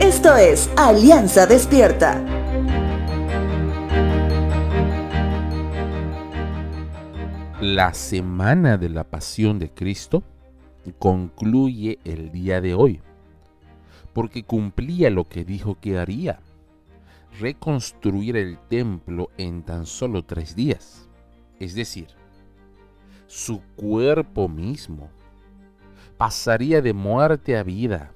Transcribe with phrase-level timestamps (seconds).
[0.00, 2.22] Esto es Alianza Despierta.
[7.60, 10.22] La semana de la pasión de Cristo
[10.98, 13.00] concluye el día de hoy,
[14.12, 16.40] porque cumplía lo que dijo que haría,
[17.40, 21.08] reconstruir el templo en tan solo tres días,
[21.58, 22.08] es decir,
[23.26, 25.08] su cuerpo mismo
[26.16, 28.12] pasaría de muerte a vida.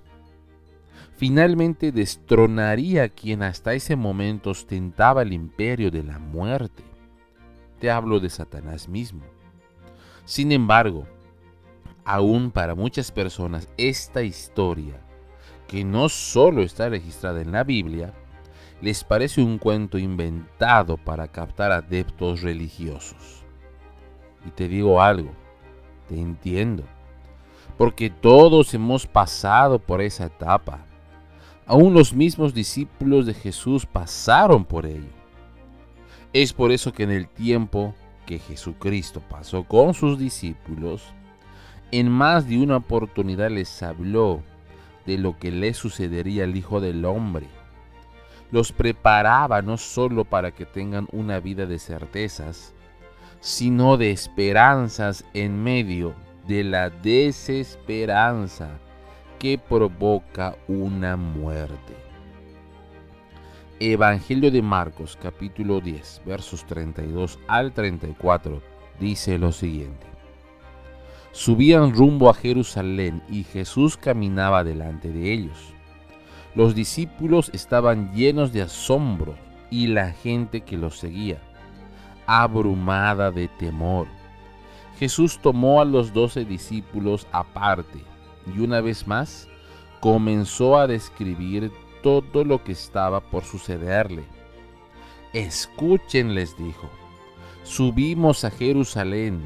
[1.17, 6.85] Finalmente destronaría a quien hasta ese momento ostentaba el imperio de la muerte.
[7.81, 9.23] Te hablo de Satanás mismo.
[10.25, 11.07] Sin embargo,
[12.05, 15.01] aún para muchas personas esta historia,
[15.67, 18.13] que no solo está registrada en la Biblia,
[18.81, 23.43] les parece un cuento inventado para captar adeptos religiosos.
[24.47, 25.31] Y te digo algo,
[26.09, 26.85] te entiendo,
[27.77, 30.85] porque todos hemos pasado por esa etapa.
[31.67, 35.11] Aún los mismos discípulos de Jesús pasaron por ello.
[36.33, 41.13] Es por eso que en el tiempo que Jesucristo pasó con sus discípulos,
[41.93, 44.43] en más de una oportunidad les habló
[45.07, 47.47] de lo que le sucedería al Hijo del Hombre.
[48.51, 52.75] Los preparaba no solo para que tengan una vida de certezas,
[53.41, 56.15] sino de esperanzas en medio
[56.47, 58.79] de la desesperanza
[59.39, 61.95] que provoca una muerte.
[63.79, 68.63] Evangelio de Marcos capítulo 10 versos 32 al 34
[68.99, 70.07] dice lo siguiente.
[71.33, 75.75] Subían rumbo a Jerusalén y Jesús caminaba delante de ellos.
[76.55, 79.35] Los discípulos estaban llenos de asombro
[79.71, 81.39] y la gente que los seguía,
[82.27, 84.07] abrumada de temor.
[84.99, 88.01] Jesús tomó a los doce discípulos aparte
[88.55, 89.49] y una vez más
[90.01, 91.71] comenzó a describir
[92.03, 94.25] todo lo que estaba por sucederle.
[95.33, 96.89] Escuchen, les dijo,
[97.63, 99.43] subimos a Jerusalén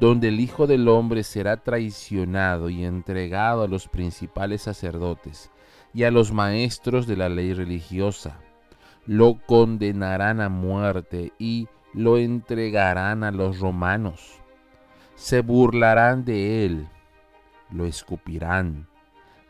[0.00, 5.52] donde el Hijo del Hombre será traicionado y entregado a los principales sacerdotes
[5.94, 8.40] y a los maestros de la ley religiosa.
[9.06, 14.41] Lo condenarán a muerte y lo entregarán a los romanos.
[15.22, 16.88] Se burlarán de él,
[17.70, 18.88] lo escupirán,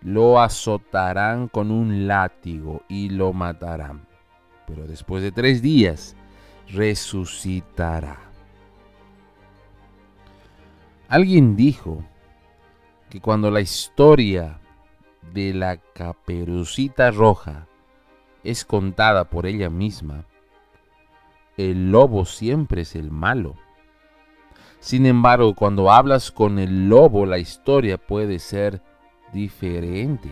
[0.02, 4.06] lo azotarán con un látigo y lo matarán.
[4.66, 6.14] Pero después de tres días
[6.68, 8.18] resucitará.
[11.08, 12.04] Alguien dijo
[13.08, 14.60] que cuando la historia
[15.32, 17.66] de la caperucita roja
[18.44, 20.26] es contada por ella misma,
[21.56, 23.56] el lobo siempre es el malo.
[24.82, 28.82] Sin embargo, cuando hablas con el lobo, la historia puede ser
[29.32, 30.28] diferente.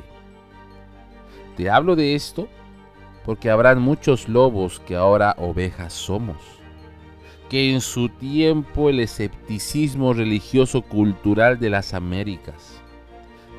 [1.56, 2.49] Te hablo de esto
[3.25, 6.37] porque habrán muchos lobos que ahora ovejas somos
[7.49, 12.81] que en su tiempo el escepticismo religioso cultural de las Américas,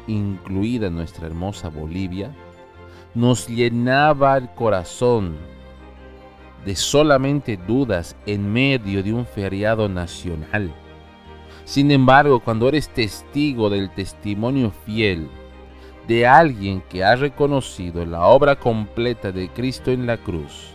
[0.08, 2.32] incluida nuestra hermosa Bolivia,
[3.14, 5.36] nos llenaba el corazón
[6.66, 10.74] de solamente dudas en medio de un feriado nacional.
[11.66, 15.30] Sin embargo, cuando eres testigo del testimonio fiel
[16.08, 20.74] de alguien que ha reconocido la obra completa de Cristo en la cruz,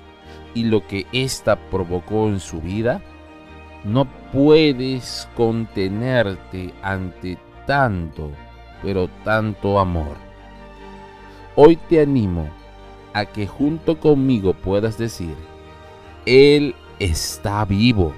[0.55, 3.03] y lo que ésta provocó en su vida,
[3.85, 7.37] no puedes contenerte ante
[7.67, 8.31] tanto,
[8.83, 10.17] pero tanto amor.
[11.55, 12.49] Hoy te animo
[13.13, 15.35] a que junto conmigo puedas decir,
[16.26, 18.12] Él está vivo,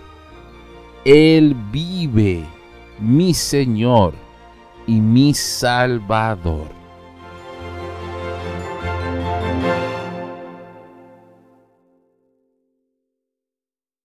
[1.04, 2.42] Él vive,
[2.98, 4.14] mi Señor
[4.86, 6.77] y mi Salvador.